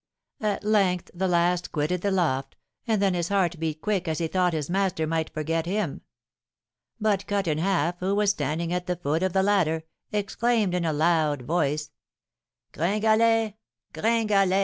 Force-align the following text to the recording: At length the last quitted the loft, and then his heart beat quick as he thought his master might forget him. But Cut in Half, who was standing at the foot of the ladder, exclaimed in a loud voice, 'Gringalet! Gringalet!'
At 0.41 0.63
length 0.63 1.11
the 1.13 1.27
last 1.27 1.71
quitted 1.71 2.01
the 2.01 2.09
loft, 2.09 2.55
and 2.87 2.99
then 2.99 3.13
his 3.13 3.29
heart 3.29 3.59
beat 3.59 3.81
quick 3.83 4.07
as 4.07 4.17
he 4.17 4.25
thought 4.27 4.51
his 4.53 4.67
master 4.67 5.05
might 5.05 5.29
forget 5.29 5.67
him. 5.67 6.01
But 6.99 7.27
Cut 7.27 7.45
in 7.47 7.59
Half, 7.59 7.99
who 7.99 8.15
was 8.15 8.31
standing 8.31 8.73
at 8.73 8.87
the 8.87 8.95
foot 8.95 9.21
of 9.21 9.33
the 9.33 9.43
ladder, 9.43 9.83
exclaimed 10.11 10.73
in 10.73 10.85
a 10.85 10.91
loud 10.91 11.43
voice, 11.43 11.91
'Gringalet! 12.71 13.53
Gringalet!' 13.93 14.59